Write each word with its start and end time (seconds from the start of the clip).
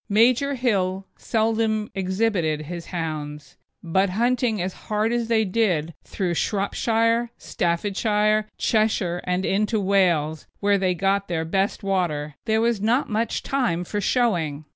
Major 0.09 0.55
Hill 0.55 1.05
seldom 1.15 1.91
exhibited 1.93 2.63
his 2.63 2.87
hounds. 2.87 3.55
They 3.83 3.87
were 3.87 3.91
seen 3.91 3.91
now 3.91 3.91
and 3.91 3.91
then 3.91 3.91
at 3.91 3.93
Birmingham; 3.93 3.93
but, 3.93 4.17
hunting 4.49 4.61
as 4.63 4.73
hard 4.87 5.11
as 5.13 5.27
they 5.27 5.45
did 5.45 5.93
through 6.03 6.33
Shropshire, 6.33 7.29
Staffordshire, 7.37 8.49
Cheshire, 8.57 9.21
and 9.25 9.45
into 9.45 9.79
Wales, 9.79 10.47
where 10.59 10.79
they 10.79 10.95
got 10.95 11.27
their 11.27 11.45
best 11.45 11.83
water, 11.83 12.33
there 12.45 12.61
was 12.61 12.81
not 12.81 13.11
much 13.11 13.43
time 13.43 13.83
for 13.83 14.01
showing. 14.01 14.65